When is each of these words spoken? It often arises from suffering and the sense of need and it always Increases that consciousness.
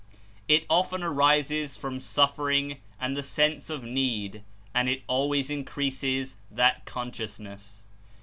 It 0.47 0.65
often 0.67 1.03
arises 1.03 1.77
from 1.77 1.99
suffering 1.99 2.77
and 2.99 3.15
the 3.15 3.21
sense 3.21 3.69
of 3.69 3.83
need 3.83 4.41
and 4.73 4.89
it 4.89 5.03
always 5.05 5.51
Increases 5.51 6.37
that 6.49 6.85
consciousness. 6.85 7.83